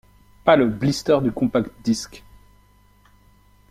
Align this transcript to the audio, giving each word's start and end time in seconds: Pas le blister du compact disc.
Pas 0.45 0.55
le 0.55 0.65
blister 0.67 1.19
du 1.21 1.31
compact 1.31 1.69
disc. 1.83 2.23